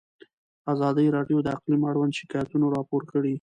[0.73, 3.29] ازادي راډیو د اقلیم اړوند شکایتونه راپور کړي.